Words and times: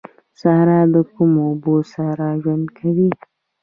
صحرا 0.39 0.79
د 0.93 0.95
کمو 1.13 1.41
اوبو 1.49 1.75
سره 1.93 2.25
ژوند 2.41 2.65
کوي 2.77 3.09